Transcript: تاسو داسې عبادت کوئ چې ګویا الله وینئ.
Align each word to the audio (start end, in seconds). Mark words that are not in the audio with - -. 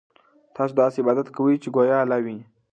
تاسو 0.55 0.73
داسې 0.81 0.97
عبادت 1.01 1.27
کوئ 1.35 1.55
چې 1.63 1.67
ګویا 1.75 1.97
الله 2.01 2.19
وینئ. 2.23 2.43